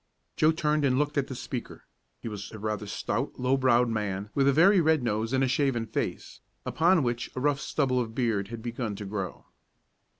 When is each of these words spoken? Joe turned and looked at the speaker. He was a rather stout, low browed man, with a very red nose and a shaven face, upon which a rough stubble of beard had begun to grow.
Joe 0.35 0.51
turned 0.51 0.83
and 0.83 0.97
looked 0.97 1.15
at 1.19 1.27
the 1.27 1.35
speaker. 1.35 1.83
He 2.19 2.27
was 2.27 2.51
a 2.51 2.57
rather 2.57 2.87
stout, 2.87 3.33
low 3.39 3.55
browed 3.55 3.87
man, 3.87 4.31
with 4.33 4.47
a 4.47 4.51
very 4.51 4.81
red 4.81 5.03
nose 5.03 5.31
and 5.31 5.43
a 5.43 5.47
shaven 5.47 5.85
face, 5.85 6.39
upon 6.65 7.03
which 7.03 7.29
a 7.35 7.39
rough 7.39 7.59
stubble 7.59 7.99
of 7.99 8.15
beard 8.15 8.47
had 8.47 8.63
begun 8.63 8.95
to 8.95 9.05
grow. 9.05 9.45